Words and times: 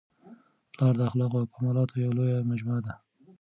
پلار 0.73 0.93
د 0.97 1.01
اخلاقو 1.09 1.37
او 1.41 1.51
کمالاتو 1.55 2.01
یوه 2.03 2.15
لویه 2.17 2.47
مجموعه 2.51 2.81
ده. 2.85 2.93